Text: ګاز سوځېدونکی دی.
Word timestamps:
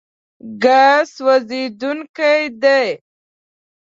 ګاز 0.63 1.05
سوځېدونکی 1.15 2.35
دی. 2.61 2.85